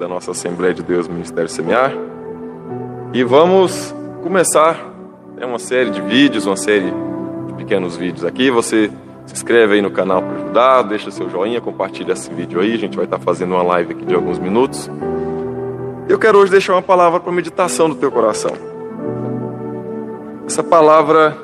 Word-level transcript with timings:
da 0.00 0.08
nossa 0.08 0.30
Assembleia 0.30 0.72
de 0.72 0.82
Deus 0.82 1.06
Ministério 1.06 1.48
Semear. 1.48 1.92
E 3.12 3.22
vamos 3.22 3.94
começar 4.22 4.88
é 5.36 5.44
uma 5.44 5.58
série 5.58 5.90
de 5.90 6.00
vídeos, 6.00 6.46
uma 6.46 6.56
série 6.56 6.90
de 7.46 7.52
pequenos 7.54 7.98
vídeos 7.98 8.24
aqui. 8.24 8.50
Você 8.50 8.90
se 9.26 9.34
inscreve 9.34 9.74
aí 9.74 9.82
no 9.82 9.90
canal 9.90 10.22
para 10.22 10.36
ajudar, 10.36 10.82
deixa 10.82 11.10
seu 11.10 11.28
joinha, 11.28 11.60
compartilha 11.60 12.14
esse 12.14 12.32
vídeo 12.32 12.60
aí. 12.60 12.72
A 12.72 12.78
gente 12.78 12.96
vai 12.96 13.04
estar 13.04 13.18
fazendo 13.18 13.54
uma 13.54 13.62
live 13.62 13.92
aqui 13.92 14.06
de 14.06 14.14
alguns 14.14 14.38
minutos. 14.38 14.90
Eu 16.08 16.18
quero 16.18 16.38
hoje 16.38 16.50
deixar 16.50 16.72
uma 16.72 16.82
palavra 16.82 17.20
para 17.20 17.30
meditação 17.30 17.86
do 17.86 17.94
teu 17.94 18.10
coração. 18.10 18.52
Essa 20.46 20.62
palavra, 20.62 21.36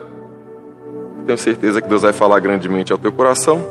tenho 1.27 1.39
certeza 1.39 1.83
que 1.83 1.89
Deus 1.89 2.01
vai 2.01 2.15
falar 2.15 2.41
grandemente 2.41 2.91
ao 2.91 2.99
teu 2.99 3.13
coração. 3.13 3.63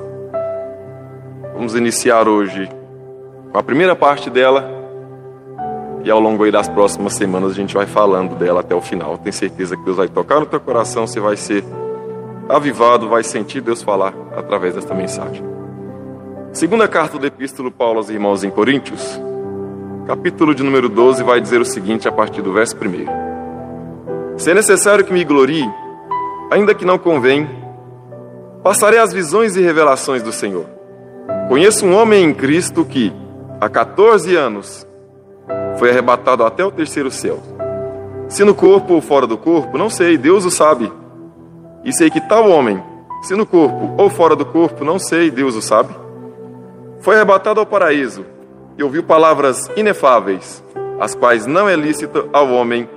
Vamos 1.55 1.73
iniciar 1.75 2.27
hoje 2.27 2.69
com 3.51 3.57
a 3.57 3.63
primeira 3.63 3.95
parte 3.95 4.29
dela 4.29 4.74
e 6.05 6.11
ao 6.11 6.19
longo 6.19 6.49
das 6.51 6.69
próximas 6.69 7.13
semanas 7.13 7.49
a 7.51 7.55
gente 7.55 7.73
vai 7.73 7.87
falando 7.87 8.35
dela 8.35 8.59
até 8.59 8.75
o 8.75 8.79
final. 8.79 9.17
Tenho 9.17 9.33
certeza 9.33 9.75
que 9.75 9.83
Deus 9.83 9.97
vai 9.97 10.07
tocar 10.07 10.39
no 10.39 10.45
teu 10.45 10.59
coração, 10.59 11.07
você 11.07 11.19
vai 11.19 11.35
ser 11.35 11.63
avivado, 12.47 13.09
vai 13.09 13.23
sentir 13.23 13.59
Deus 13.59 13.81
falar 13.81 14.13
através 14.37 14.75
desta 14.75 14.93
mensagem. 14.93 15.43
Segunda 16.53 16.87
carta 16.87 17.17
do 17.17 17.25
epístolo 17.25 17.71
Paulo 17.71 17.97
aos 17.97 18.11
irmãos 18.11 18.43
em 18.43 18.51
Coríntios, 18.51 19.19
capítulo 20.05 20.53
de 20.53 20.61
número 20.61 20.87
12, 20.87 21.23
vai 21.23 21.41
dizer 21.41 21.59
o 21.59 21.65
seguinte 21.65 22.07
a 22.07 22.11
partir 22.11 22.43
do 22.43 22.53
verso 22.53 22.75
1. 22.75 24.37
Se 24.37 24.51
é 24.51 24.53
necessário 24.53 25.03
que 25.03 25.11
me 25.11 25.23
glorie, 25.23 25.67
ainda 26.51 26.75
que 26.75 26.85
não 26.85 26.99
convém, 26.99 27.49
passarei 28.63 28.99
as 28.99 29.11
visões 29.11 29.55
e 29.55 29.61
revelações 29.61 30.21
do 30.21 30.31
Senhor. 30.31 30.67
Conheço 31.47 31.83
um 31.83 31.95
homem 31.95 32.25
em 32.25 32.33
Cristo 32.33 32.85
que, 32.85 33.11
há 33.59 33.67
14 33.67 34.35
anos, 34.35 34.85
foi 35.77 35.89
arrebatado 35.89 36.43
até 36.43 36.63
o 36.63 36.71
terceiro 36.71 37.11
céu. 37.11 37.39
Se 38.27 38.43
no 38.43 38.55
corpo 38.55 38.93
ou 38.93 39.01
fora 39.01 39.27
do 39.27 39.37
corpo, 39.37 39.77
não 39.77 39.89
sei, 39.89 40.17
Deus 40.17 40.45
o 40.45 40.51
sabe. 40.51 40.91
E 41.83 41.93
sei 41.93 42.09
que 42.09 42.19
tal 42.19 42.49
homem, 42.49 42.81
se 43.21 43.35
no 43.35 43.45
corpo 43.45 43.93
ou 43.97 44.09
fora 44.09 44.35
do 44.35 44.45
corpo, 44.45 44.83
não 44.83 44.97
sei, 44.97 45.29
Deus 45.29 45.55
o 45.55 45.61
sabe, 45.61 45.93
foi 46.99 47.15
arrebatado 47.15 47.59
ao 47.59 47.65
paraíso 47.65 48.25
e 48.77 48.83
ouviu 48.83 49.03
palavras 49.03 49.69
inefáveis, 49.75 50.63
as 50.99 51.13
quais 51.13 51.45
não 51.45 51.69
é 51.69 51.75
lícito 51.75 52.27
ao 52.33 52.49
homem 52.49 52.89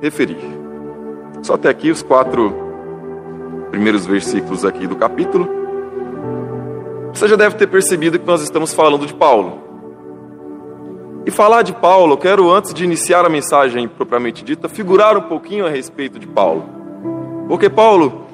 referir. 0.00 0.38
Só 1.42 1.54
até 1.54 1.68
aqui 1.68 1.90
os 1.90 2.02
quatro 2.02 2.54
primeiros 3.70 4.06
versículos 4.06 4.64
aqui 4.64 4.86
do 4.86 4.96
capítulo. 4.96 5.48
Você 7.12 7.28
já 7.28 7.36
deve 7.36 7.56
ter 7.56 7.66
percebido 7.66 8.18
que 8.18 8.26
nós 8.26 8.42
estamos 8.42 8.72
falando 8.72 9.06
de 9.06 9.14
Paulo. 9.14 9.69
E 11.30 11.32
falar 11.32 11.62
de 11.62 11.72
Paulo, 11.72 12.14
eu 12.14 12.18
quero, 12.18 12.50
antes 12.50 12.74
de 12.74 12.82
iniciar 12.82 13.24
a 13.24 13.28
mensagem 13.28 13.86
propriamente 13.86 14.44
dita, 14.44 14.68
figurar 14.68 15.16
um 15.16 15.20
pouquinho 15.20 15.64
a 15.64 15.70
respeito 15.70 16.18
de 16.18 16.26
Paulo. 16.26 16.64
Porque 17.46 17.70
Paulo, 17.70 18.26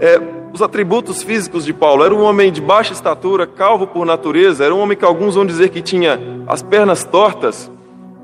é, 0.00 0.18
os 0.50 0.62
atributos 0.62 1.22
físicos 1.22 1.62
de 1.62 1.74
Paulo, 1.74 2.02
era 2.02 2.14
um 2.14 2.22
homem 2.22 2.50
de 2.50 2.62
baixa 2.62 2.94
estatura, 2.94 3.46
calvo 3.46 3.86
por 3.86 4.06
natureza, 4.06 4.64
era 4.64 4.74
um 4.74 4.78
homem 4.78 4.96
que 4.96 5.04
alguns 5.04 5.34
vão 5.34 5.44
dizer 5.44 5.68
que 5.68 5.82
tinha 5.82 6.18
as 6.46 6.62
pernas 6.62 7.04
tortas, 7.04 7.70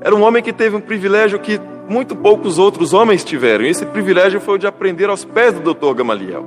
era 0.01 0.15
um 0.15 0.23
homem 0.23 0.41
que 0.41 0.51
teve 0.51 0.75
um 0.75 0.81
privilégio 0.81 1.37
que 1.37 1.61
muito 1.87 2.15
poucos 2.15 2.57
outros 2.57 2.93
homens 2.93 3.23
tiveram, 3.23 3.63
e 3.63 3.69
esse 3.69 3.85
privilégio 3.85 4.41
foi 4.41 4.55
o 4.55 4.57
de 4.57 4.65
aprender 4.65 5.07
aos 5.07 5.23
pés 5.23 5.53
do 5.53 5.71
Dr. 5.71 5.93
Gamaliel. 5.93 6.43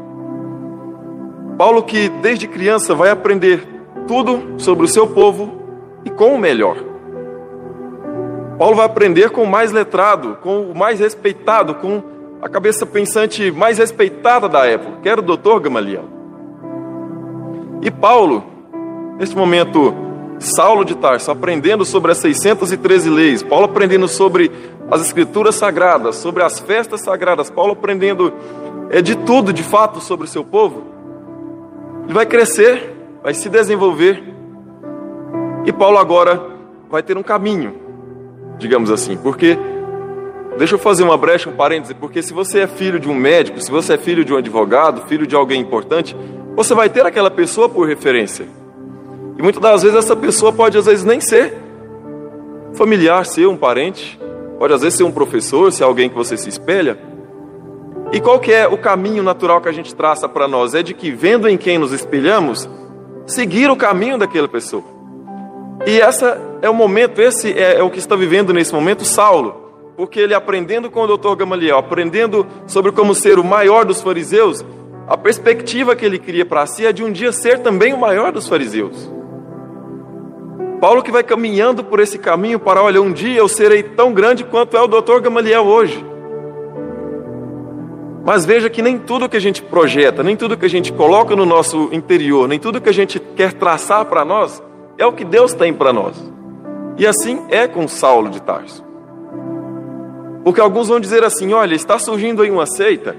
Paulo, 1.56 1.84
que 1.84 2.08
desde 2.08 2.48
criança 2.48 2.92
vai 2.92 3.10
aprender 3.10 3.64
tudo 4.08 4.54
sobre 4.58 4.84
o 4.84 4.88
seu 4.88 5.06
povo 5.06 5.62
e 6.04 6.10
com 6.10 6.34
o 6.34 6.38
melhor. 6.40 6.95
Paulo 8.58 8.76
vai 8.76 8.86
aprender 8.86 9.30
com 9.30 9.42
o 9.42 9.46
mais 9.46 9.70
letrado, 9.70 10.38
com 10.42 10.62
o 10.62 10.74
mais 10.74 10.98
respeitado, 10.98 11.74
com 11.74 12.02
a 12.40 12.48
cabeça 12.48 12.86
pensante 12.86 13.50
mais 13.50 13.78
respeitada 13.78 14.48
da 14.48 14.64
época, 14.64 14.98
que 15.02 15.08
era 15.08 15.20
o 15.20 15.24
doutor 15.24 15.60
Gamaliel. 15.60 16.04
E 17.82 17.90
Paulo, 17.90 18.44
neste 19.18 19.36
momento, 19.36 19.94
Saulo 20.38 20.84
de 20.84 20.94
Tarso, 20.94 21.30
aprendendo 21.30 21.84
sobre 21.84 22.12
as 22.12 22.18
613 22.18 23.10
leis, 23.10 23.42
Paulo 23.42 23.66
aprendendo 23.66 24.08
sobre 24.08 24.50
as 24.90 25.02
escrituras 25.02 25.54
sagradas, 25.54 26.16
sobre 26.16 26.42
as 26.42 26.58
festas 26.58 27.00
sagradas, 27.02 27.50
Paulo 27.50 27.72
aprendendo 27.72 28.32
é, 28.90 29.02
de 29.02 29.16
tudo, 29.16 29.52
de 29.52 29.62
fato, 29.62 30.00
sobre 30.00 30.26
o 30.26 30.28
seu 30.28 30.44
povo, 30.44 30.84
ele 32.04 32.14
vai 32.14 32.24
crescer, 32.24 32.94
vai 33.22 33.34
se 33.34 33.48
desenvolver, 33.48 34.22
e 35.64 35.72
Paulo 35.72 35.98
agora 35.98 36.40
vai 36.88 37.02
ter 37.02 37.16
um 37.18 37.22
caminho, 37.22 37.85
digamos 38.58 38.90
assim, 38.90 39.16
porque 39.16 39.58
Deixa 40.56 40.74
eu 40.74 40.78
fazer 40.78 41.02
uma 41.02 41.18
brecha, 41.18 41.50
um 41.50 41.52
parêntese, 41.52 41.94
porque 41.94 42.22
se 42.22 42.32
você 42.32 42.60
é 42.60 42.66
filho 42.66 42.98
de 42.98 43.08
um 43.08 43.14
médico, 43.14 43.60
se 43.60 43.70
você 43.70 43.92
é 43.92 43.98
filho 43.98 44.24
de 44.24 44.32
um 44.32 44.38
advogado, 44.38 45.06
filho 45.06 45.26
de 45.26 45.36
alguém 45.36 45.60
importante, 45.60 46.16
você 46.54 46.74
vai 46.74 46.88
ter 46.88 47.04
aquela 47.04 47.30
pessoa 47.30 47.68
por 47.68 47.86
referência. 47.86 48.46
E 49.38 49.42
muitas 49.42 49.60
das 49.60 49.82
vezes 49.82 49.98
essa 49.98 50.16
pessoa 50.16 50.52
pode 50.52 50.78
às 50.78 50.86
vezes 50.86 51.04
nem 51.04 51.20
ser 51.20 51.54
familiar, 52.72 53.26
ser 53.26 53.46
um 53.46 53.56
parente, 53.56 54.18
pode 54.58 54.72
às 54.72 54.80
vezes 54.80 54.96
ser 54.96 55.04
um 55.04 55.12
professor, 55.12 55.70
ser 55.70 55.84
alguém 55.84 56.08
que 56.08 56.16
você 56.16 56.38
se 56.38 56.48
espelha. 56.48 56.98
E 58.10 58.18
qual 58.18 58.40
que 58.40 58.50
é 58.50 58.66
o 58.66 58.78
caminho 58.78 59.22
natural 59.22 59.60
que 59.60 59.68
a 59.68 59.72
gente 59.72 59.94
traça 59.94 60.26
para 60.26 60.48
nós? 60.48 60.74
É 60.74 60.82
de 60.82 60.94
que 60.94 61.10
vendo 61.10 61.46
em 61.46 61.58
quem 61.58 61.76
nos 61.76 61.92
espelhamos, 61.92 62.66
seguir 63.26 63.70
o 63.70 63.76
caminho 63.76 64.16
daquela 64.16 64.48
pessoa. 64.48 64.95
E 65.84 66.00
essa 66.00 66.40
é 66.62 66.70
o 66.70 66.74
momento, 66.74 67.20
esse 67.20 67.52
é, 67.52 67.78
é 67.78 67.82
o 67.82 67.90
que 67.90 67.98
está 67.98 68.14
vivendo 68.16 68.52
nesse 68.52 68.72
momento 68.72 69.04
Saulo 69.04 69.66
porque 69.96 70.20
ele 70.20 70.34
aprendendo 70.34 70.90
com 70.90 71.00
o 71.00 71.06
doutor 71.06 71.34
Gamaliel, 71.34 71.78
aprendendo 71.78 72.46
sobre 72.66 72.92
como 72.92 73.14
ser 73.14 73.38
o 73.38 73.44
maior 73.44 73.84
dos 73.84 74.02
fariseus, 74.02 74.64
a 75.08 75.16
perspectiva 75.16 75.96
que 75.96 76.04
ele 76.04 76.18
cria 76.18 76.44
para 76.44 76.66
si 76.66 76.84
é 76.84 76.92
de 76.92 77.02
um 77.02 77.10
dia 77.10 77.32
ser 77.32 77.60
também 77.60 77.94
o 77.94 77.98
maior 77.98 78.30
dos 78.30 78.46
fariseus. 78.46 79.10
Paulo 80.80 81.02
que 81.02 81.10
vai 81.10 81.22
caminhando 81.22 81.82
por 81.82 82.00
esse 82.00 82.18
caminho 82.18 82.60
para, 82.60 82.82
olha, 82.82 83.00
um 83.00 83.10
dia 83.10 83.38
eu 83.38 83.48
serei 83.48 83.82
tão 83.82 84.12
grande 84.12 84.44
quanto 84.44 84.76
é 84.76 84.80
o 84.82 84.86
doutor 84.86 85.22
Gamaliel 85.22 85.64
hoje. 85.64 86.04
Mas 88.26 88.44
veja 88.44 88.68
que 88.68 88.82
nem 88.82 88.98
tudo 88.98 89.28
que 89.28 89.36
a 89.36 89.40
gente 89.40 89.62
projeta, 89.62 90.22
nem 90.22 90.36
tudo 90.36 90.56
que 90.56 90.66
a 90.66 90.70
gente 90.70 90.92
coloca 90.92 91.34
no 91.34 91.46
nosso 91.46 91.88
interior, 91.92 92.46
nem 92.46 92.58
tudo 92.58 92.80
que 92.80 92.88
a 92.88 92.92
gente 92.92 93.18
quer 93.18 93.52
traçar 93.54 94.04
para 94.04 94.24
nós, 94.24 94.62
é 94.98 95.06
o 95.06 95.12
que 95.12 95.24
Deus 95.24 95.52
tem 95.52 95.72
para 95.72 95.92
nós. 95.92 96.16
E 96.96 97.06
assim 97.06 97.44
é 97.50 97.66
com 97.68 97.86
Saulo 97.86 98.30
de 98.30 98.40
Tarso. 98.40 98.84
Porque 100.44 100.60
alguns 100.60 100.88
vão 100.88 101.00
dizer 101.00 101.24
assim: 101.24 101.52
olha, 101.52 101.74
está 101.74 101.98
surgindo 101.98 102.42
aí 102.42 102.50
uma 102.50 102.66
seita, 102.66 103.14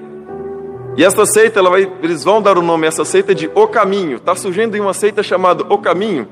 e 0.97 1.03
essa 1.03 1.27
seita, 1.27 1.59
ela 1.59 1.69
vai, 1.69 1.87
eles 2.01 2.23
vão 2.23 2.41
dar 2.41 2.57
o 2.57 2.61
nome 2.63 2.85
a 2.85 2.87
essa 2.87 3.05
seita 3.05 3.35
de 3.35 3.47
O 3.53 3.67
Caminho. 3.67 4.17
Está 4.17 4.33
surgindo 4.33 4.73
aí 4.73 4.81
uma 4.81 4.95
seita 4.95 5.21
chamada 5.21 5.63
O 5.69 5.77
Caminho. 5.77 6.27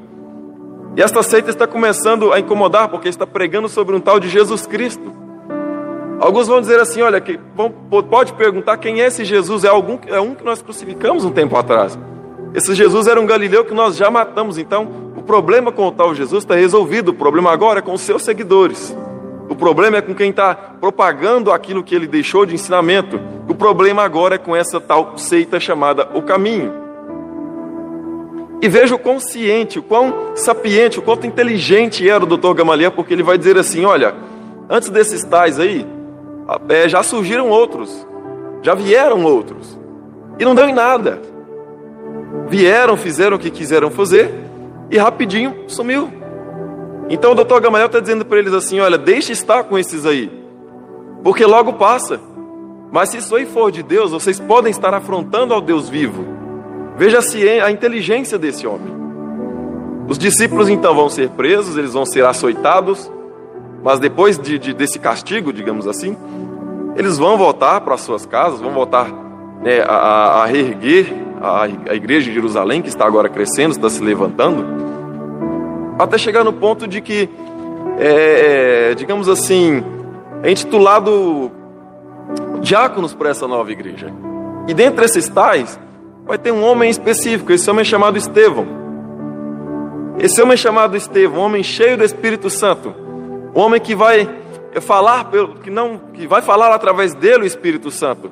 E 0.97 1.03
esta 1.03 1.21
seita 1.21 1.51
está 1.51 1.67
começando 1.67 2.33
a 2.33 2.39
incomodar 2.39 2.87
porque 2.89 3.07
está 3.07 3.27
pregando 3.27 3.69
sobre 3.69 3.95
um 3.95 3.99
tal 3.99 4.19
de 4.19 4.27
Jesus 4.27 4.65
Cristo. 4.65 5.13
Alguns 6.19 6.47
vão 6.47 6.59
dizer 6.59 6.79
assim: 6.79 7.03
olha, 7.03 7.21
que 7.21 7.39
pode 8.09 8.33
perguntar 8.33 8.77
quem 8.77 9.03
é 9.03 9.05
esse 9.05 9.23
Jesus? 9.23 9.63
É, 9.63 9.67
algum, 9.67 9.99
é 10.07 10.19
um 10.19 10.33
que 10.33 10.43
nós 10.43 10.63
crucificamos 10.63 11.23
um 11.23 11.29
tempo 11.29 11.55
atrás. 11.55 11.95
Esse 12.55 12.73
Jesus 12.73 13.05
era 13.05 13.21
um 13.21 13.25
galileu 13.27 13.65
que 13.65 13.73
nós 13.73 13.95
já 13.95 14.09
matamos. 14.09 14.57
Então, 14.57 15.13
problema 15.25 15.71
com 15.71 15.87
o 15.87 15.91
tal 15.91 16.15
Jesus 16.15 16.43
está 16.43 16.55
resolvido. 16.55 17.09
O 17.09 17.13
problema 17.13 17.51
agora 17.51 17.79
é 17.79 17.81
com 17.81 17.93
os 17.93 18.01
seus 18.01 18.23
seguidores. 18.23 18.95
O 19.49 19.55
problema 19.55 19.97
é 19.97 20.01
com 20.01 20.15
quem 20.15 20.29
está 20.29 20.55
propagando 20.55 21.51
aquilo 21.51 21.83
que 21.83 21.93
ele 21.93 22.07
deixou 22.07 22.45
de 22.45 22.55
ensinamento. 22.55 23.19
O 23.47 23.53
problema 23.53 24.03
agora 24.03 24.35
é 24.35 24.37
com 24.37 24.55
essa 24.55 24.79
tal 24.79 25.17
seita 25.17 25.59
chamada 25.59 26.09
O 26.13 26.21
Caminho. 26.21 26.85
E 28.61 28.69
veja 28.69 28.95
o 28.95 28.99
quão 28.99 29.17
o 29.77 29.83
quão 29.83 30.35
sapiente, 30.35 30.97
o 30.97 31.01
quanto 31.01 31.27
inteligente 31.27 32.09
era 32.09 32.23
o 32.23 32.27
doutor 32.27 32.53
Gamaliel, 32.55 32.91
porque 32.91 33.13
ele 33.13 33.21
vai 33.21 33.37
dizer 33.37 33.57
assim: 33.57 33.85
olha, 33.85 34.15
antes 34.69 34.89
desses 34.89 35.23
tais 35.23 35.59
aí, 35.59 35.85
é, 36.69 36.89
já 36.89 37.03
surgiram 37.03 37.49
outros, 37.49 38.07
já 38.63 38.73
vieram 38.73 39.23
outros, 39.23 39.77
e 40.39 40.45
não 40.45 40.55
deu 40.55 40.67
em 40.67 40.73
nada. 40.73 41.21
Vieram, 42.47 42.95
fizeram 42.95 43.37
o 43.37 43.39
que 43.39 43.51
quiseram 43.51 43.91
fazer, 43.91 44.31
e 44.89 44.97
rapidinho 44.97 45.65
sumiu. 45.67 46.09
Então 47.09 47.31
o 47.31 47.35
doutor 47.35 47.61
Gamaliel 47.61 47.87
está 47.87 47.99
dizendo 47.99 48.25
para 48.25 48.39
eles 48.39 48.53
assim: 48.53 48.79
olha, 48.79 48.97
deixe 48.97 49.31
estar 49.31 49.63
com 49.63 49.77
esses 49.77 50.05
aí, 50.05 50.31
porque 51.23 51.45
logo 51.45 51.73
passa. 51.73 52.19
Mas 52.91 53.09
se 53.09 53.17
isso 53.17 53.35
aí 53.35 53.45
for 53.45 53.71
de 53.71 53.83
Deus, 53.83 54.11
vocês 54.11 54.39
podem 54.39 54.71
estar 54.71 54.93
afrontando 54.93 55.53
ao 55.53 55.59
Deus 55.59 55.89
vivo. 55.89 56.25
Veja 56.97 57.19
a 57.63 57.71
inteligência 57.71 58.37
desse 58.37 58.65
homem. 58.65 58.95
Os 60.07 60.17
discípulos 60.17 60.69
então 60.69 60.95
vão 60.95 61.09
ser 61.09 61.29
presos, 61.31 61.77
eles 61.77 61.93
vão 61.93 62.05
ser 62.05 62.23
açoitados, 62.23 63.11
mas 63.83 63.99
depois 63.99 64.37
de, 64.37 64.57
de, 64.57 64.73
desse 64.73 64.99
castigo, 64.99 65.51
digamos 65.51 65.87
assim, 65.87 66.15
eles 66.95 67.17
vão 67.17 67.37
voltar 67.37 67.81
para 67.81 67.95
as 67.95 68.01
suas 68.01 68.25
casas, 68.25 68.61
vão 68.61 68.71
voltar 68.71 69.24
né, 69.65 69.81
a, 69.81 70.43
a 70.43 70.45
reerguer 70.45 71.11
a, 71.41 71.63
a 71.63 71.95
igreja 71.95 72.27
de 72.27 72.33
Jerusalém, 72.33 72.83
que 72.83 72.87
está 72.87 73.05
agora 73.05 73.27
crescendo, 73.27 73.71
está 73.71 73.89
se 73.89 74.01
levantando 74.01 74.63
até 75.97 76.17
chegar 76.17 76.43
no 76.43 76.53
ponto 76.53 76.87
de 76.87 77.01
que 77.01 77.29
é, 77.97 78.89
é 78.91 78.95
digamos 78.95 79.27
assim, 79.27 79.83
é 80.43 80.51
intitulado 80.51 81.51
diáconos 82.61 83.13
para 83.13 83.29
essa 83.29 83.47
nova 83.47 83.71
igreja. 83.71 84.11
E 84.67 84.73
dentre 84.73 85.05
esses 85.05 85.27
tais, 85.29 85.79
vai 86.25 86.37
ter 86.37 86.51
um 86.51 86.63
homem 86.63 86.89
específico, 86.89 87.51
esse 87.51 87.69
homem 87.69 87.81
é 87.81 87.85
chamado 87.85 88.17
Estevão. 88.17 88.67
Esse 90.19 90.41
homem 90.41 90.53
é 90.53 90.57
chamado 90.57 90.95
Estevão, 90.95 91.39
um 91.39 91.45
homem 91.45 91.63
cheio 91.63 91.97
do 91.97 92.03
Espírito 92.03 92.49
Santo, 92.49 92.93
um 93.55 93.59
homem 93.59 93.79
que 93.79 93.95
vai 93.95 94.29
falar, 94.81 95.29
que 95.63 95.69
não, 95.69 95.97
que 96.13 96.27
vai 96.27 96.41
falar 96.41 96.73
através 96.73 97.13
dele 97.13 97.43
o 97.43 97.47
Espírito 97.47 97.89
Santo. 97.91 98.31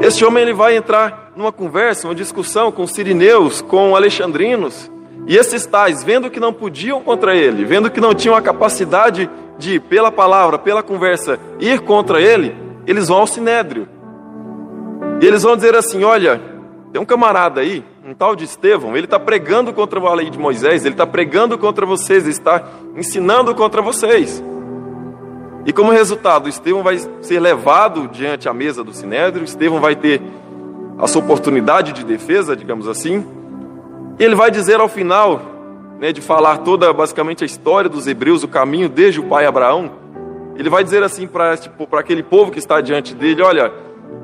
Esse 0.00 0.24
homem 0.24 0.42
ele 0.42 0.52
vai 0.52 0.76
entrar 0.76 1.32
numa 1.34 1.50
conversa, 1.50 2.06
uma 2.06 2.14
discussão 2.14 2.70
com 2.70 2.86
sirineus, 2.86 3.60
com 3.60 3.96
alexandrinos, 3.96 4.90
e 5.26 5.36
esses 5.36 5.66
tais, 5.66 6.02
vendo 6.02 6.30
que 6.30 6.40
não 6.40 6.52
podiam 6.52 7.02
contra 7.02 7.36
ele, 7.36 7.64
vendo 7.64 7.90
que 7.90 8.00
não 8.00 8.14
tinham 8.14 8.34
a 8.36 8.40
capacidade 8.40 9.28
de, 9.58 9.80
pela 9.80 10.10
palavra, 10.10 10.58
pela 10.58 10.82
conversa, 10.82 11.38
ir 11.58 11.80
contra 11.80 12.20
ele, 12.20 12.56
eles 12.86 13.08
vão 13.08 13.18
ao 13.18 13.26
sinédrio. 13.26 13.88
E 15.20 15.26
eles 15.26 15.42
vão 15.42 15.56
dizer 15.56 15.74
assim: 15.74 16.04
olha, 16.04 16.40
tem 16.92 17.02
um 17.02 17.04
camarada 17.04 17.60
aí, 17.60 17.84
um 18.06 18.14
tal 18.14 18.34
de 18.34 18.44
Estevão, 18.44 18.96
ele 18.96 19.04
está 19.04 19.18
pregando 19.18 19.72
contra 19.72 20.00
a 20.00 20.14
lei 20.14 20.30
de 20.30 20.38
Moisés, 20.38 20.84
ele 20.84 20.94
está 20.94 21.06
pregando 21.06 21.58
contra 21.58 21.84
vocês, 21.84 22.22
ele 22.22 22.30
está 22.30 22.64
ensinando 22.96 23.54
contra 23.54 23.82
vocês. 23.82 24.42
E 25.68 25.72
como 25.72 25.92
resultado, 25.92 26.48
Estevão 26.48 26.82
vai 26.82 26.96
ser 27.20 27.38
levado 27.38 28.08
diante 28.08 28.48
a 28.48 28.54
mesa 28.54 28.82
do 28.82 28.94
sinédrio, 28.94 29.44
Estevão 29.44 29.82
vai 29.82 29.94
ter 29.94 30.22
a 30.96 31.06
sua 31.06 31.20
oportunidade 31.20 31.92
de 31.92 32.06
defesa, 32.06 32.56
digamos 32.56 32.88
assim, 32.88 33.22
e 34.18 34.24
ele 34.24 34.34
vai 34.34 34.50
dizer 34.50 34.80
ao 34.80 34.88
final, 34.88 35.42
né, 36.00 36.10
de 36.10 36.22
falar 36.22 36.56
toda 36.60 36.90
basicamente 36.90 37.44
a 37.44 37.46
história 37.46 37.90
dos 37.90 38.06
hebreus, 38.06 38.42
o 38.42 38.48
caminho 38.48 38.88
desde 38.88 39.20
o 39.20 39.24
pai 39.24 39.44
Abraão, 39.44 39.90
ele 40.56 40.70
vai 40.70 40.82
dizer 40.82 41.02
assim 41.02 41.26
para 41.26 41.54
tipo, 41.58 41.86
aquele 41.94 42.22
povo 42.22 42.50
que 42.50 42.58
está 42.58 42.80
diante 42.80 43.14
dele: 43.14 43.42
Olha, 43.42 43.70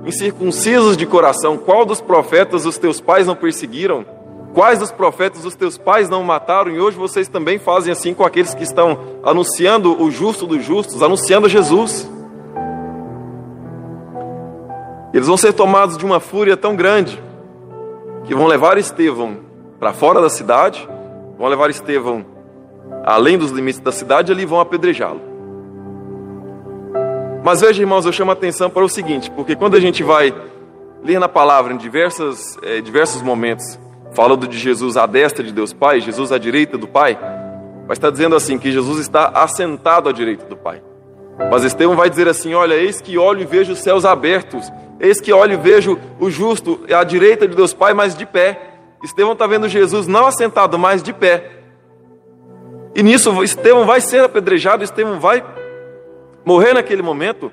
incircuncisos 0.06 0.96
de 0.96 1.04
coração, 1.04 1.58
qual 1.58 1.84
dos 1.84 2.00
profetas 2.00 2.64
os 2.64 2.78
teus 2.78 3.02
pais 3.02 3.26
não 3.26 3.36
perseguiram? 3.36 4.06
Quais 4.54 4.78
dos 4.78 4.92
profetas 4.92 5.44
os 5.44 5.56
teus 5.56 5.76
pais 5.76 6.08
não 6.08 6.22
mataram? 6.22 6.70
E 6.70 6.80
hoje 6.80 6.96
vocês 6.96 7.26
também 7.26 7.58
fazem 7.58 7.92
assim 7.92 8.14
com 8.14 8.24
aqueles 8.24 8.54
que 8.54 8.62
estão 8.62 8.96
anunciando 9.24 10.00
o 10.00 10.12
justo 10.12 10.46
dos 10.46 10.64
justos, 10.64 11.02
anunciando 11.02 11.48
Jesus. 11.48 12.08
Eles 15.12 15.26
vão 15.26 15.36
ser 15.36 15.52
tomados 15.52 15.98
de 15.98 16.04
uma 16.06 16.20
fúria 16.20 16.56
tão 16.56 16.76
grande 16.76 17.20
que 18.24 18.34
vão 18.34 18.46
levar 18.46 18.78
Estevão 18.78 19.38
para 19.80 19.92
fora 19.92 20.20
da 20.20 20.30
cidade, 20.30 20.88
vão 21.36 21.48
levar 21.48 21.68
Estevão 21.68 22.24
além 23.04 23.36
dos 23.36 23.50
limites 23.50 23.80
da 23.80 23.90
cidade 23.90 24.30
e 24.30 24.34
ali 24.34 24.46
vão 24.46 24.60
apedrejá-lo. 24.60 25.20
Mas 27.42 27.60
veja, 27.60 27.82
irmãos, 27.82 28.06
eu 28.06 28.12
chamo 28.12 28.30
a 28.30 28.34
atenção 28.34 28.70
para 28.70 28.84
o 28.84 28.88
seguinte, 28.88 29.30
porque 29.32 29.56
quando 29.56 29.76
a 29.76 29.80
gente 29.80 30.02
vai 30.02 30.32
ler 31.02 31.18
na 31.18 31.28
palavra 31.28 31.74
em 31.74 31.76
diversas, 31.76 32.56
é, 32.62 32.80
diversos 32.80 33.20
momentos, 33.20 33.78
falando 34.14 34.48
de 34.48 34.58
Jesus 34.58 34.96
à 34.96 35.06
destra 35.06 35.44
de 35.44 35.52
Deus 35.52 35.72
Pai, 35.72 36.00
Jesus 36.00 36.32
à 36.32 36.38
direita 36.38 36.78
do 36.78 36.86
Pai, 36.86 37.18
vai 37.86 37.94
estar 37.94 38.10
dizendo 38.10 38.34
assim, 38.34 38.58
que 38.58 38.72
Jesus 38.72 39.00
está 39.00 39.28
assentado 39.28 40.08
à 40.08 40.12
direita 40.12 40.46
do 40.46 40.56
Pai. 40.56 40.82
Mas 41.50 41.64
Estevão 41.64 41.96
vai 41.96 42.08
dizer 42.08 42.28
assim: 42.28 42.54
Olha, 42.54 42.74
eis 42.74 43.00
que 43.00 43.18
olho 43.18 43.42
e 43.42 43.44
vejo 43.44 43.72
os 43.72 43.80
céus 43.80 44.04
abertos, 44.04 44.72
eis 45.00 45.20
que 45.20 45.32
olho 45.32 45.54
e 45.54 45.56
vejo 45.56 45.98
o 46.20 46.30
justo 46.30 46.80
à 46.96 47.02
direita 47.02 47.46
de 47.46 47.56
Deus 47.56 47.74
Pai, 47.74 47.92
mas 47.92 48.16
de 48.16 48.24
pé. 48.24 48.70
Estevão 49.02 49.32
está 49.32 49.46
vendo 49.46 49.68
Jesus 49.68 50.06
não 50.06 50.26
assentado, 50.26 50.78
mas 50.78 51.02
de 51.02 51.12
pé. 51.12 51.50
E 52.94 53.02
nisso 53.02 53.42
Estevão 53.42 53.84
vai 53.84 54.00
ser 54.00 54.24
apedrejado, 54.24 54.84
Estevão 54.84 55.18
vai 55.18 55.44
morrer 56.44 56.72
naquele 56.72 57.02
momento. 57.02 57.50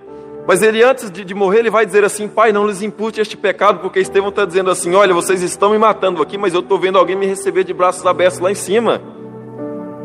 Mas 0.47 0.61
ele, 0.61 0.83
antes 0.83 1.11
de, 1.11 1.23
de, 1.23 1.33
morrer, 1.33 1.59
ele 1.59 1.69
vai 1.69 1.85
dizer 1.85 2.03
assim: 2.03 2.27
Pai, 2.27 2.51
não 2.51 2.65
lhes 2.67 2.81
impute 2.81 3.21
este 3.21 3.37
pecado, 3.37 3.79
porque 3.79 3.99
Estevão 3.99 4.29
está 4.29 4.45
dizendo 4.45 4.71
assim: 4.71 4.95
Olha, 4.95 5.13
vocês 5.13 5.41
estão 5.41 5.71
me 5.71 5.77
matando 5.77 6.21
aqui, 6.21 6.37
mas 6.37 6.53
eu 6.53 6.61
estou 6.61 6.79
vendo 6.79 6.97
alguém 6.97 7.15
me 7.15 7.25
receber 7.25 7.63
de 7.63 7.73
braços 7.73 8.05
abertos 8.05 8.39
lá 8.39 8.51
em 8.51 8.55
cima. 8.55 9.01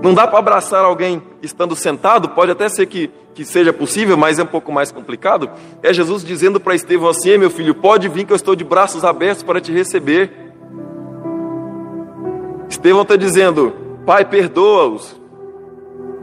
Não 0.02 0.12
dá 0.12 0.26
para 0.26 0.38
abraçar 0.38 0.84
alguém 0.84 1.22
estando 1.42 1.74
sentado, 1.74 2.28
pode 2.28 2.50
até 2.50 2.68
ser 2.68 2.86
que, 2.86 3.10
que 3.34 3.44
seja 3.44 3.72
possível, 3.72 4.16
mas 4.16 4.38
é 4.38 4.42
um 4.42 4.46
pouco 4.46 4.70
mais 4.70 4.92
complicado. 4.92 5.50
É 5.82 5.92
Jesus 5.92 6.22
dizendo 6.22 6.60
para 6.60 6.74
Estevão 6.74 7.08
assim: 7.08 7.38
Meu 7.38 7.50
filho, 7.50 7.74
pode 7.74 8.08
vir 8.08 8.24
que 8.24 8.32
eu 8.32 8.36
estou 8.36 8.54
de 8.54 8.64
braços 8.64 9.04
abertos 9.04 9.42
para 9.42 9.60
te 9.60 9.72
receber. 9.72 10.30
Estevão 12.68 13.02
está 13.02 13.16
dizendo: 13.16 13.72
Pai, 14.04 14.24
perdoa-os. 14.24 15.16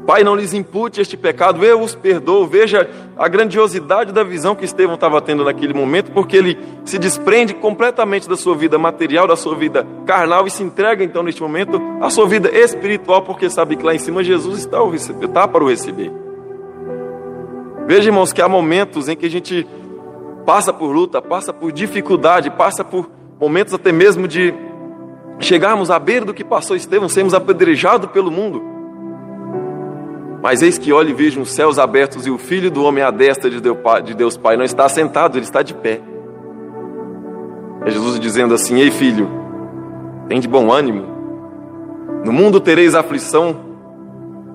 Pai, 0.06 0.22
não 0.22 0.36
lhes 0.36 0.54
impute 0.54 1.00
este 1.00 1.16
pecado, 1.16 1.64
eu 1.64 1.82
os 1.82 1.96
perdoo. 1.96 2.46
Veja 2.46 2.90
a 3.18 3.28
grandiosidade 3.28 4.12
da 4.12 4.24
visão 4.24 4.54
que 4.54 4.66
Estevão 4.66 4.96
estava 4.96 5.22
tendo 5.22 5.46
naquele 5.46 5.74
momento, 5.74 6.12
porque 6.12 6.36
ele 6.36 6.58
se 6.84 7.00
desprende 7.00 7.54
completamente 7.54 8.28
da 8.28 8.36
sua 8.36 8.56
vida 8.56 8.78
material, 8.78 9.26
da 9.26 9.38
sua 9.38 9.56
vida 9.56 9.88
carnal 10.06 10.46
e 10.46 10.52
se 10.52 10.62
entrega 10.62 11.04
então 11.04 11.24
neste 11.24 11.42
momento 11.42 11.82
à 12.02 12.10
sua 12.10 12.28
vida 12.28 12.50
espiritual, 12.50 13.22
porque 13.22 13.50
sabe 13.50 13.78
que 13.78 13.84
lá 13.84 13.96
em 13.96 14.00
cima 14.00 14.24
Jesus 14.24 14.60
está, 14.60 14.80
está 15.22 15.48
para 15.48 15.64
o 15.64 15.70
receber. 15.70 16.12
Veja, 17.88 18.10
irmãos, 18.10 18.34
que 18.34 18.42
há 18.42 18.50
momentos 18.50 19.08
em 19.08 19.16
que 19.16 19.26
a 19.26 19.30
gente 19.30 19.66
passa 20.46 20.74
por 20.74 20.92
luta, 20.92 21.22
passa 21.22 21.54
por 21.54 21.72
dificuldade, 21.72 22.52
passa 22.52 22.84
por 22.84 23.10
momentos 23.40 23.74
até 23.74 23.92
mesmo 23.92 24.28
de 24.28 24.54
chegarmos 25.40 25.90
à 25.90 25.98
beira 25.98 26.26
do 26.26 26.34
que 26.34 26.44
passou 26.44 26.76
Estevão, 26.76 27.08
sermos 27.08 27.34
apedrejados 27.34 28.10
pelo 28.12 28.30
mundo. 28.30 28.73
Mas 30.44 30.62
eis 30.62 30.78
que 30.78 30.92
olhe 30.92 31.12
e 31.12 31.14
vejo 31.14 31.40
os 31.40 31.54
céus 31.54 31.80
abertos 31.80 32.28
e 32.28 32.30
o 32.30 32.38
filho 32.38 32.70
do 32.70 32.84
homem 32.84 33.02
à 33.02 33.10
destra 33.10 33.50
de 33.50 33.62
Deus 34.14 34.36
Pai 34.36 34.58
não 34.58 34.66
está 34.66 34.90
sentado, 34.90 35.38
ele 35.38 35.46
está 35.46 35.64
de 35.64 35.74
pé. 35.74 36.02
É 37.86 37.90
Jesus 37.90 38.20
dizendo 38.20 38.54
assim: 38.54 38.78
Ei 38.82 38.92
filho, 38.92 39.30
tem 40.28 40.42
de 40.42 40.48
bom 40.50 40.70
ânimo. 40.70 41.06
No 42.26 42.34
mundo 42.34 42.60
tereis 42.60 42.94
aflição, 42.94 43.56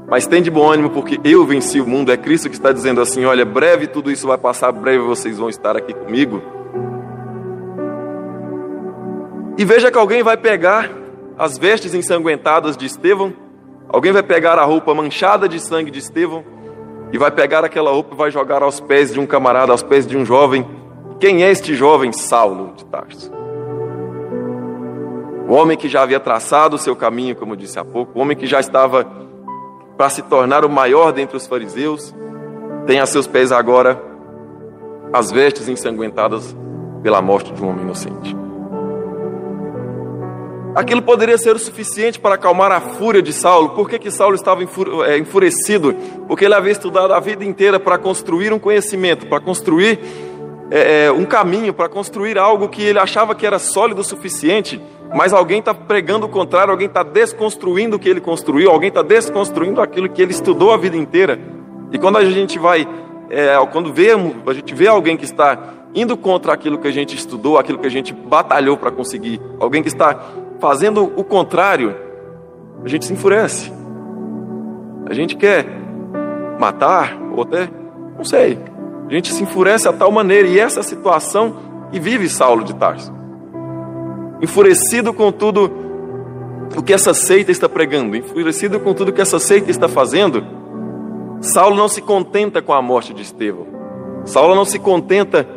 mas 0.06 0.26
tem 0.26 0.43
de 0.43 0.50
bom 0.50 0.70
ânimo 0.70 0.90
porque 0.90 1.19
eu 1.25 1.46
venci 1.46 1.81
o 1.81 1.87
mundo. 1.87 2.12
É 2.12 2.19
Cristo 2.19 2.50
que 2.50 2.55
está 2.55 2.70
dizendo 2.70 3.00
assim: 3.00 3.25
Olha, 3.25 3.46
breve 3.46 3.87
tudo 3.87 4.11
isso 4.11 4.26
vai 4.26 4.37
passar, 4.37 4.70
breve 4.70 4.99
vocês 4.99 5.38
vão 5.38 5.49
estar 5.49 5.75
aqui 5.75 5.94
comigo. 5.94 6.43
E 9.56 9.64
veja 9.64 9.90
que 9.90 9.96
alguém 9.96 10.23
vai 10.23 10.37
pegar 10.37 10.90
as 11.38 11.56
vestes 11.56 11.94
ensanguentadas 11.94 12.76
de 12.76 12.85
Estevão, 12.85 13.32
alguém 13.88 14.12
vai 14.12 14.23
pegar 14.23 14.58
a 14.58 14.64
roupa 14.64 14.94
manchada 14.94 15.49
de 15.49 15.58
sangue 15.61 15.90
de 15.90 15.99
Estevão, 15.99 16.44
e 17.12 17.19
vai 17.19 17.31
pegar 17.31 17.64
aquela 17.64 17.90
roupa 17.90 18.14
e 18.14 18.19
vai 18.19 18.31
jogar 18.31 18.62
aos 18.62 18.80
pés 18.80 19.12
de 19.12 19.21
um 19.21 19.26
camarada, 19.26 19.73
aos 19.73 19.83
pés 19.83 20.07
de 20.07 20.16
um 20.16 20.25
jovem. 20.25 20.66
Quem 21.18 21.42
é 21.42 21.50
este 21.50 21.75
jovem? 21.75 22.12
Saulo 22.12 22.75
de 22.76 22.85
Tarso. 22.85 23.33
O 25.49 25.54
homem 25.54 25.76
que 25.76 25.88
já 25.88 26.02
havia 26.02 26.21
traçado 26.21 26.76
o 26.76 26.78
seu 26.78 26.95
caminho, 26.95 27.35
como 27.35 27.52
eu 27.52 27.57
disse 27.57 27.78
há 27.78 27.85
pouco, 27.85 28.18
o 28.18 28.23
homem 28.23 28.37
que 28.37 28.47
já 28.47 28.61
estava 28.61 29.07
para 29.97 30.11
se 30.11 30.23
tornar 30.23 30.64
o 30.64 30.68
maior 30.68 31.11
dentre 31.12 31.37
os 31.37 31.47
fariseus, 31.47 32.14
tem 32.87 33.00
a 33.00 33.07
seus 33.07 33.26
pés 33.26 33.50
agora 33.50 34.00
as 35.12 35.30
vestes 35.30 35.68
ensanguentadas 35.68 36.54
pela 37.02 37.23
morte 37.23 37.52
de 37.52 37.62
um 37.62 37.71
homem 37.71 37.83
inocente. 37.83 38.37
Aquilo 40.78 41.02
poderia 41.02 41.37
ser 41.37 41.56
o 41.56 41.58
suficiente 41.58 42.20
para 42.20 42.37
acalmar 42.37 42.70
a 42.70 42.80
fúria 42.80 43.20
de 43.20 43.32
Saulo. 43.32 43.70
Por 43.70 43.90
que, 43.90 43.99
que 43.99 44.12
Saulo 44.12 44.37
estava 44.37 44.62
é, 44.62 45.18
enfurecido? 45.18 45.92
Porque 46.28 46.44
ele 46.44 46.54
havia 46.54 46.70
estudado 46.70 47.12
a 47.12 47.18
vida 47.18 47.44
inteira 47.44 47.80
para 47.80 47.99
construir 47.99 48.52
um 48.52 48.61
conhecimento, 48.61 49.26
para 49.26 49.40
construir 49.40 49.99
é, 50.70 51.06
é, 51.06 51.11
um 51.11 51.25
caminho, 51.25 51.75
para 51.75 51.88
construir 51.88 52.38
algo 52.38 52.68
que 52.68 52.80
ele 52.80 53.00
achava 53.00 53.35
que 53.35 53.44
era 53.44 53.58
sólido 53.58 54.02
o 54.02 54.04
suficiente, 54.04 54.80
mas 55.12 55.32
alguém 55.32 55.58
está 55.58 55.75
pregando 55.75 56.26
o 56.26 56.28
contrário, 56.28 56.70
alguém 56.70 56.87
está 56.87 57.02
desconstruindo 57.02 57.97
o 57.97 57.99
que 57.99 58.08
ele 58.08 58.20
construiu, 58.20 58.70
alguém 58.70 58.90
está 58.90 59.02
desconstruindo 59.02 59.80
aquilo 59.80 60.08
que 60.08 60.23
ele 60.23 60.30
estudou 60.30 60.73
a 60.73 60.76
vida 60.76 60.97
inteira. 60.97 61.40
E 61.90 61.99
quando 61.99 62.18
a 62.18 62.25
gente 62.25 62.56
vai, 62.56 62.87
é, 63.30 63.56
quando 63.73 63.92
vemos, 63.92 64.37
a 64.47 64.52
gente 64.52 64.73
vê 64.76 64.87
alguém 64.87 65.16
que 65.16 65.25
está 65.25 65.75
indo 65.92 66.16
contra 66.16 66.52
aquilo 66.52 66.78
que 66.78 66.87
a 66.87 66.92
gente 66.92 67.16
estudou, 67.16 67.58
aquilo 67.58 67.80
que 67.80 67.87
a 67.88 67.90
gente 67.90 68.12
batalhou 68.12 68.76
para 68.76 68.92
conseguir, 68.92 69.40
alguém 69.58 69.82
que 69.82 69.88
está 69.88 70.47
fazendo 70.61 71.05
o 71.05 71.25
contrário, 71.25 71.95
a 72.85 72.88
gente 72.88 73.05
se 73.05 73.12
enfurece. 73.12 73.73
A 75.09 75.15
gente 75.15 75.37
quer 75.37 75.67
matar, 76.59 77.19
ou 77.35 77.43
até, 77.43 77.69
não 78.17 78.25
sei, 78.25 78.59
a 79.09 79.12
gente 79.12 79.33
se 79.33 79.43
enfurece 79.43 79.88
a 79.88 79.93
tal 79.93 80.11
maneira, 80.12 80.49
e 80.49 80.59
essa 80.59 80.83
situação 80.83 81.57
que 81.91 81.99
vive 81.99 82.29
Saulo 82.29 82.65
de 82.65 82.75
Tarso. 82.75 83.12
Enfurecido 84.41 85.12
com 85.12 85.33
tudo 85.33 85.71
o 86.77 86.83
que 86.83 86.93
essa 86.93 87.15
seita 87.15 87.50
está 87.50 87.69
pregando, 87.69 88.17
enfurecido 88.17 88.79
com 88.79 88.93
tudo 88.93 89.12
que 89.12 89.21
essa 89.21 89.38
seita 89.38 89.71
está 89.71 89.88
fazendo, 89.88 90.45
Saulo 91.41 91.77
não 91.77 91.88
se 91.88 92.03
contenta 92.03 92.61
com 92.61 92.73
a 92.73 92.83
morte 92.83 93.15
de 93.15 93.23
Estevão. 93.23 93.67
Saulo 94.25 94.55
não 94.55 94.65
se 94.65 94.79
contenta 94.79 95.49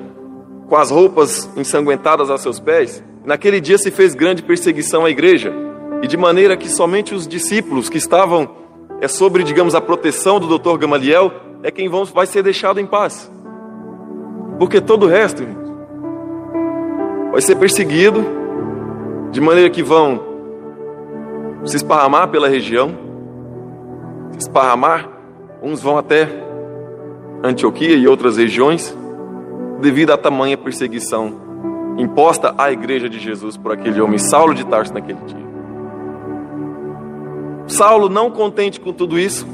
com 0.68 0.76
as 0.78 0.90
roupas 0.90 1.50
ensanguentadas 1.58 2.30
a 2.30 2.38
seus 2.38 2.60
pés. 2.60 3.04
Naquele 3.24 3.62
dia 3.62 3.78
se 3.78 3.92
fez 3.92 4.16
grande 4.16 4.42
perseguição 4.42 5.06
à 5.06 5.10
igreja, 5.10 5.54
e 6.02 6.08
de 6.08 6.18
maneira 6.18 6.58
que 6.58 6.68
somente 6.68 7.14
os 7.14 7.28
discípulos 7.28 7.88
que 7.88 7.98
estavam 7.98 8.50
é 9.00 9.08
sobre, 9.08 9.44
digamos, 9.44 9.76
a 9.76 9.82
proteção 9.82 10.40
do 10.40 10.58
Dr. 10.58 10.78
Gamaliel, 10.78 11.32
é 11.62 11.70
quem 11.70 11.88
vão, 11.88 12.04
vai 12.06 12.26
ser 12.26 12.42
deixado 12.42 12.80
em 12.80 12.86
paz. 12.86 13.32
Porque 14.58 14.82
todo 14.82 15.06
o 15.06 15.10
resto, 15.10 15.44
vai 17.32 17.42
ser 17.42 17.56
perseguido, 17.56 18.26
de 19.32 19.40
maneira 19.40 19.70
que 19.70 19.84
vão 19.84 20.20
se 21.64 21.78
esparramar 21.78 22.28
pela 22.30 22.48
região, 22.48 22.98
se 24.32 24.40
esparramar, 24.40 25.08
uns 25.62 25.82
vão 25.82 25.98
até 25.98 26.28
Antioquia 27.44 27.96
e 27.96 28.08
outras 28.08 28.38
regiões, 28.38 28.96
devido 29.80 30.12
à 30.12 30.18
tamanha 30.18 30.58
perseguição 30.58 31.51
imposta 32.02 32.54
à 32.58 32.72
igreja 32.72 33.08
de 33.08 33.20
Jesus 33.20 33.58
por 33.58 33.72
aquele 33.72 34.02
homem 34.02 34.18
Saulo 34.18 34.54
de 34.54 34.66
Tarso 34.66 34.94
naquele 34.94 35.20
dia. 35.26 35.52
Saulo, 37.68 38.10
não 38.10 38.30
contente 38.32 38.80
com 38.80 38.92
tudo 38.92 39.18
isso, 39.18 39.48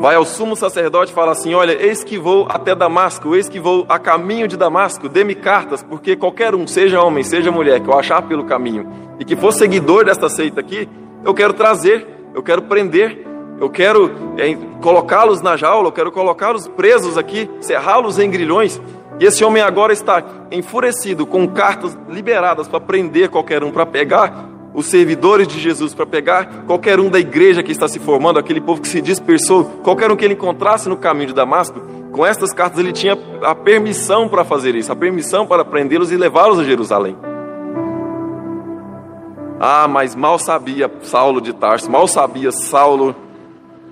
vai 0.00 0.16
ao 0.16 0.24
sumo 0.24 0.54
sacerdote 0.54 1.12
e 1.12 1.14
fala 1.14 1.32
assim: 1.32 1.54
Olha, 1.54 1.72
eis 1.72 2.04
que 2.04 2.18
vou 2.18 2.46
até 2.50 2.74
Damasco, 2.74 3.34
eis 3.34 3.48
que 3.48 3.58
vou 3.58 3.86
a 3.88 3.98
caminho 3.98 4.46
de 4.46 4.56
Damasco, 4.56 5.08
dê-me 5.08 5.34
cartas, 5.34 5.82
porque 5.82 6.16
qualquer 6.16 6.54
um, 6.54 6.66
seja 6.66 7.00
homem, 7.02 7.24
seja 7.24 7.50
mulher, 7.50 7.80
que 7.80 7.88
eu 7.88 7.98
achar 7.98 8.20
pelo 8.22 8.44
caminho 8.44 8.86
e 9.18 9.24
que 9.24 9.36
for 9.36 9.52
seguidor 9.52 10.04
desta 10.04 10.28
seita 10.28 10.60
aqui, 10.60 10.88
eu 11.24 11.32
quero 11.32 11.54
trazer, 11.54 12.06
eu 12.34 12.42
quero 12.42 12.62
prender, 12.62 13.24
eu 13.60 13.70
quero 13.70 14.10
é, 14.36 14.54
colocá-los 14.82 15.40
na 15.40 15.56
jaula, 15.56 15.88
eu 15.88 15.92
quero 15.92 16.12
colocá-los 16.12 16.68
presos 16.68 17.16
aqui, 17.16 17.48
cerrá-los 17.60 18.18
em 18.18 18.28
grilhões. 18.28 18.80
E 19.20 19.24
esse 19.24 19.44
homem 19.44 19.62
agora 19.62 19.92
está 19.92 20.22
enfurecido, 20.50 21.26
com 21.26 21.46
cartas 21.48 21.96
liberadas 22.08 22.66
para 22.66 22.80
prender 22.80 23.28
qualquer 23.28 23.62
um, 23.62 23.70
para 23.70 23.86
pegar 23.86 24.48
os 24.74 24.86
servidores 24.86 25.46
de 25.46 25.60
Jesus, 25.60 25.94
para 25.94 26.04
pegar 26.04 26.64
qualquer 26.66 26.98
um 26.98 27.08
da 27.08 27.20
igreja 27.20 27.62
que 27.62 27.70
está 27.70 27.86
se 27.86 28.00
formando, 28.00 28.40
aquele 28.40 28.60
povo 28.60 28.82
que 28.82 28.88
se 28.88 29.00
dispersou, 29.00 29.64
qualquer 29.84 30.10
um 30.10 30.16
que 30.16 30.24
ele 30.24 30.34
encontrasse 30.34 30.88
no 30.88 30.96
caminho 30.96 31.28
de 31.28 31.34
Damasco, 31.34 31.80
com 32.10 32.26
estas 32.26 32.52
cartas 32.52 32.80
ele 32.80 32.92
tinha 32.92 33.16
a 33.42 33.54
permissão 33.54 34.28
para 34.28 34.44
fazer 34.44 34.74
isso, 34.74 34.90
a 34.90 34.96
permissão 34.96 35.46
para 35.46 35.64
prendê-los 35.64 36.10
e 36.10 36.16
levá-los 36.16 36.58
a 36.58 36.64
Jerusalém. 36.64 37.16
Ah, 39.60 39.86
mas 39.86 40.16
mal 40.16 40.38
sabia 40.40 40.90
Saulo 41.02 41.40
de 41.40 41.52
Tarso, 41.52 41.88
mal 41.90 42.08
sabia 42.08 42.50
Saulo 42.50 43.14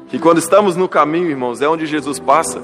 que 0.08 0.18
quando 0.18 0.38
estamos 0.38 0.76
no 0.76 0.88
caminho, 0.88 1.30
irmãos, 1.30 1.62
é 1.62 1.68
onde 1.68 1.86
Jesus 1.86 2.18
passa. 2.18 2.60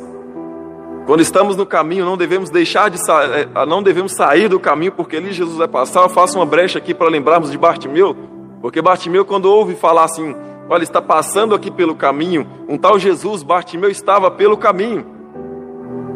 Quando 1.08 1.22
estamos 1.22 1.56
no 1.56 1.64
caminho, 1.64 2.04
não 2.04 2.18
devemos 2.18 2.50
deixar 2.50 2.90
de 2.90 3.02
sair, 3.02 3.48
eh, 3.54 3.66
não 3.66 3.82
devemos 3.82 4.12
sair 4.12 4.46
do 4.46 4.60
caminho, 4.60 4.92
porque 4.92 5.16
ali 5.16 5.32
Jesus 5.32 5.56
vai 5.56 5.66
passar. 5.66 6.02
Eu 6.02 6.10
faço 6.10 6.38
uma 6.38 6.44
brecha 6.44 6.76
aqui 6.76 6.92
para 6.92 7.08
lembrarmos 7.08 7.50
de 7.50 7.56
Bartimeu, 7.56 8.14
porque 8.60 8.82
Bartimeu, 8.82 9.24
quando 9.24 9.46
ouve 9.46 9.74
falar 9.74 10.04
assim, 10.04 10.36
olha, 10.68 10.82
está 10.82 11.00
passando 11.00 11.54
aqui 11.54 11.70
pelo 11.70 11.94
caminho, 11.94 12.46
um 12.68 12.76
tal 12.76 12.98
Jesus, 12.98 13.42
Bartimeu 13.42 13.88
estava 13.88 14.30
pelo 14.30 14.58
caminho. 14.58 15.06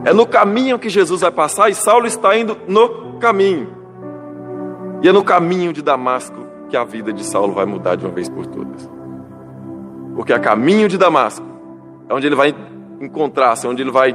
É 0.04 0.12
no 0.12 0.26
caminho 0.26 0.78
que 0.78 0.90
Jesus 0.90 1.22
vai 1.22 1.30
passar 1.30 1.70
e 1.70 1.74
Saulo 1.74 2.06
está 2.06 2.36
indo 2.36 2.54
no 2.68 3.14
caminho. 3.18 3.68
E 5.00 5.08
é 5.08 5.12
no 5.12 5.24
caminho 5.24 5.72
de 5.72 5.80
Damasco 5.80 6.36
que 6.68 6.76
a 6.76 6.84
vida 6.84 7.14
de 7.14 7.24
Saulo 7.24 7.54
vai 7.54 7.64
mudar 7.64 7.94
de 7.94 8.04
uma 8.04 8.12
vez 8.12 8.28
por 8.28 8.44
todas. 8.44 8.90
Porque 10.14 10.34
a 10.34 10.38
caminho 10.38 10.86
de 10.86 10.98
Damasco 10.98 11.46
é 12.10 12.12
onde 12.12 12.26
ele 12.26 12.36
vai 12.36 12.54
encontrar-se, 13.00 13.66
onde 13.66 13.80
ele 13.80 13.90
vai 13.90 14.14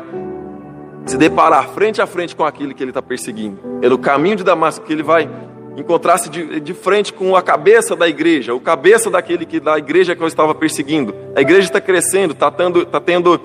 se 1.07 1.17
deparar 1.17 1.69
frente 1.69 2.01
a 2.01 2.05
frente 2.05 2.35
com 2.35 2.43
aquilo 2.43 2.73
que 2.73 2.83
ele 2.83 2.91
está 2.91 3.01
perseguindo. 3.01 3.59
É 3.81 3.87
no 3.87 3.97
caminho 3.97 4.35
de 4.35 4.43
Damasco 4.43 4.85
que 4.85 4.91
ele 4.91 5.03
vai 5.03 5.29
encontrar-se 5.77 6.29
de, 6.29 6.59
de, 6.59 6.73
frente 6.73 7.13
com 7.13 7.35
a 7.35 7.41
cabeça 7.41 7.95
da 7.95 8.07
igreja, 8.09 8.53
o 8.53 8.59
cabeça 8.59 9.09
daquele 9.09 9.45
que 9.45 9.59
da 9.59 9.77
igreja 9.77 10.15
que 10.15 10.21
eu 10.21 10.27
estava 10.27 10.53
perseguindo. 10.53 11.13
A 11.35 11.41
igreja 11.41 11.67
está 11.67 11.79
crescendo, 11.79 12.33
está 12.33 12.51
tendo, 12.51 12.85
tá 12.85 12.99
tendo, 12.99 13.39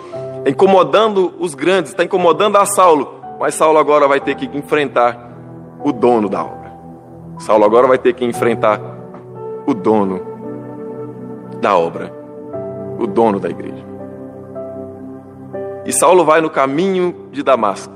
incomodando 0.47 1.35
os 1.39 1.55
grandes, 1.55 1.93
está 1.93 2.03
incomodando 2.03 2.57
a 2.57 2.67
Saulo. 2.67 3.21
Mas 3.39 3.55
Saulo 3.55 3.79
agora 3.79 4.09
vai 4.09 4.19
ter 4.19 4.35
que 4.35 4.47
enfrentar 4.47 5.31
o 5.85 5.93
dono 5.93 6.29
da 6.29 6.43
obra. 6.43 6.73
Saulo 7.39 7.65
agora 7.65 7.87
vai 7.87 7.99
ter 7.99 8.15
que 8.15 8.25
enfrentar 8.25 8.81
o 9.67 9.75
dono 9.75 10.21
da 11.61 11.77
obra, 11.77 12.13
o 12.99 13.07
dono 13.07 13.39
da 13.39 13.49
igreja. 13.49 13.85
E 15.85 15.93
Saulo 15.93 16.25
vai 16.25 16.41
no 16.41 16.49
caminho 16.49 17.29
de 17.33 17.43
Damasco. 17.43 17.93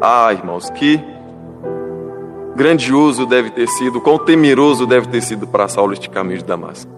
Ah, 0.00 0.32
irmãos, 0.32 0.70
que 0.70 1.00
grandioso 2.56 3.24
deve 3.24 3.50
ter 3.50 3.68
sido, 3.68 4.00
quão 4.00 4.18
temeroso 4.18 4.84
deve 4.84 5.06
ter 5.06 5.20
sido 5.20 5.46
para 5.46 5.68
Saulo 5.68 5.92
este 5.92 6.10
caminho 6.10 6.38
de 6.38 6.44
Damasco. 6.44 6.90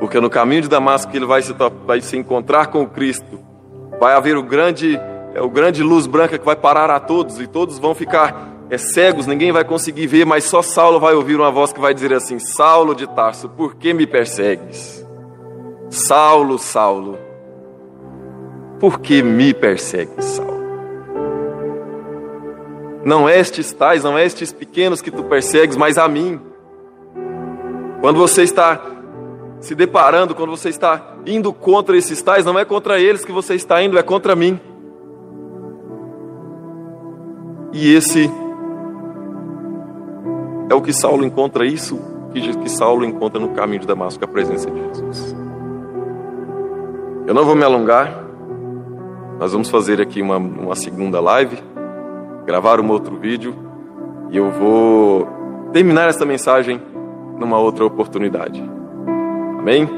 Porque 0.00 0.18
no 0.18 0.30
caminho 0.30 0.62
de 0.62 0.68
Damasco 0.68 1.14
ele 1.14 1.26
vai 1.26 1.42
se, 1.42 1.54
vai 1.86 2.00
se 2.00 2.16
encontrar 2.16 2.68
com 2.68 2.82
o 2.82 2.88
Cristo, 2.88 3.38
vai 4.00 4.14
haver 4.14 4.38
o 4.38 4.42
grande, 4.42 4.98
é, 5.34 5.42
o 5.42 5.50
grande 5.50 5.82
luz 5.82 6.06
branca 6.06 6.38
que 6.38 6.44
vai 6.44 6.56
parar 6.56 6.88
a 6.88 6.98
todos, 6.98 7.38
e 7.38 7.46
todos 7.46 7.78
vão 7.78 7.94
ficar 7.94 8.48
é, 8.70 8.78
cegos, 8.78 9.26
ninguém 9.26 9.52
vai 9.52 9.64
conseguir 9.64 10.06
ver, 10.06 10.24
mas 10.24 10.44
só 10.44 10.62
Saulo 10.62 10.98
vai 10.98 11.14
ouvir 11.14 11.36
uma 11.36 11.50
voz 11.50 11.72
que 11.72 11.80
vai 11.80 11.92
dizer 11.92 12.14
assim: 12.14 12.38
Saulo 12.38 12.94
de 12.94 13.06
Tarso, 13.06 13.50
por 13.50 13.74
que 13.74 13.92
me 13.92 14.06
persegues? 14.06 15.06
Saulo, 15.90 16.58
Saulo, 16.58 17.18
por 18.78 19.00
que 19.00 19.22
me 19.22 19.52
persegues, 19.52 20.24
Saulo? 20.24 20.58
Não 23.04 23.28
estes 23.28 23.72
tais, 23.72 24.04
não 24.04 24.18
estes 24.18 24.52
pequenos 24.52 25.00
que 25.00 25.10
tu 25.10 25.24
persegues, 25.24 25.76
mas 25.76 25.98
a 25.98 26.08
mim. 26.08 26.40
Quando 28.00 28.18
você 28.18 28.42
está 28.42 28.80
se 29.60 29.74
deparando, 29.74 30.34
quando 30.34 30.50
você 30.50 30.68
está 30.68 31.14
indo 31.26 31.52
contra 31.52 31.96
esses 31.96 32.20
tais, 32.22 32.44
não 32.44 32.58
é 32.58 32.64
contra 32.64 33.00
eles 33.00 33.24
que 33.24 33.32
você 33.32 33.54
está 33.54 33.82
indo, 33.82 33.98
é 33.98 34.02
contra 34.02 34.36
mim. 34.36 34.60
E 37.72 37.94
esse 37.94 38.30
é 40.70 40.74
o 40.74 40.82
que 40.82 40.92
Saulo 40.92 41.24
encontra, 41.24 41.64
isso 41.64 41.98
que 42.32 42.68
Saulo 42.68 43.04
encontra 43.04 43.40
no 43.40 43.48
caminho 43.50 43.80
de 43.80 43.86
Damasco, 43.86 44.24
a 44.24 44.28
presença 44.28 44.70
de 44.70 44.78
Jesus. 44.78 45.34
Eu 47.26 47.34
não 47.34 47.44
vou 47.44 47.56
me 47.56 47.64
alongar, 47.64 48.27
nós 49.38 49.52
vamos 49.52 49.70
fazer 49.70 50.00
aqui 50.00 50.20
uma, 50.20 50.36
uma 50.36 50.74
segunda 50.74 51.20
live, 51.20 51.58
gravar 52.44 52.80
um 52.80 52.90
outro 52.90 53.16
vídeo 53.16 53.54
e 54.30 54.36
eu 54.36 54.50
vou 54.50 55.28
terminar 55.72 56.08
essa 56.08 56.26
mensagem 56.26 56.82
numa 57.38 57.58
outra 57.58 57.84
oportunidade. 57.84 58.62
Amém? 59.58 59.88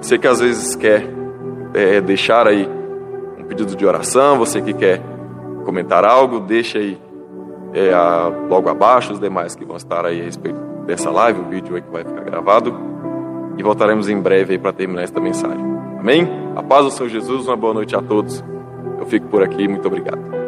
Você 0.00 0.16
que 0.16 0.28
às 0.28 0.40
vezes 0.40 0.76
quer 0.76 1.08
é, 1.74 2.00
deixar 2.00 2.46
aí 2.46 2.68
um 3.38 3.44
pedido 3.44 3.74
de 3.74 3.84
oração, 3.84 4.38
você 4.38 4.60
que 4.60 4.72
quer 4.72 5.02
comentar 5.64 6.04
algo, 6.04 6.38
deixa 6.38 6.78
aí 6.78 7.00
é, 7.74 7.92
a, 7.92 8.30
logo 8.48 8.68
abaixo 8.68 9.12
os 9.12 9.18
demais 9.18 9.56
que 9.56 9.64
vão 9.64 9.76
estar 9.76 10.06
aí 10.06 10.20
a 10.20 10.24
respeito 10.24 10.58
dessa 10.86 11.10
live, 11.10 11.40
o 11.40 11.48
vídeo 11.48 11.74
aí 11.74 11.82
que 11.82 11.90
vai 11.90 12.04
ficar 12.04 12.22
gravado. 12.22 12.74
E 13.56 13.62
voltaremos 13.62 14.08
em 14.08 14.20
breve 14.20 14.52
aí 14.52 14.58
para 14.58 14.72
terminar 14.72 15.02
esta 15.02 15.20
mensagem. 15.20 15.64
Amém? 15.98 16.28
A 16.56 16.62
paz 16.62 16.84
do 16.84 16.90
Senhor 16.90 17.08
Jesus, 17.08 17.46
uma 17.46 17.56
boa 17.56 17.74
noite 17.74 17.94
a 17.94 18.00
todos. 18.00 18.42
Eu 19.02 19.06
fico 19.06 19.26
por 19.26 19.42
aqui, 19.42 19.66
muito 19.66 19.88
obrigado. 19.88 20.41